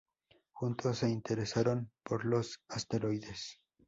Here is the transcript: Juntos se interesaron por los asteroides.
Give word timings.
Juntos 0.53 0.97
se 0.97 1.09
interesaron 1.11 1.91
por 2.01 2.25
los 2.25 2.59
asteroides. 2.69 3.61